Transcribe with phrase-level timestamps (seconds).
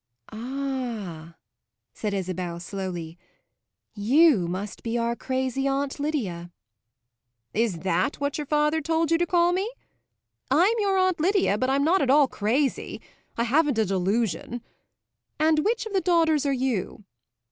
[0.31, 1.35] "Ah,"
[1.93, 3.19] said Isabel slowly,
[3.93, 6.51] "you must be our crazy Aunt Lydia!"
[7.53, 9.71] "Is that what your father told you to call me?
[10.49, 12.99] I'm your Aunt Lydia, but I'm not at all crazy:
[13.37, 14.63] I haven't a delusion!
[15.39, 17.03] And which of the daughters are you?"